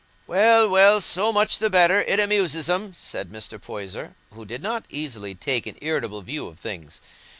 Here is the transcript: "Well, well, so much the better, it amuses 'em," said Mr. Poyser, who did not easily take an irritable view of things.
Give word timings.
"Well, 0.25 0.67
well, 0.67 0.99
so 0.99 1.31
much 1.31 1.59
the 1.59 1.69
better, 1.69 1.99
it 2.01 2.19
amuses 2.19 2.67
'em," 2.67 2.95
said 2.99 3.29
Mr. 3.31 3.61
Poyser, 3.61 4.15
who 4.33 4.45
did 4.45 4.63
not 4.63 4.85
easily 4.89 5.35
take 5.35 5.67
an 5.67 5.77
irritable 5.79 6.23
view 6.23 6.47
of 6.47 6.59
things. 6.59 7.01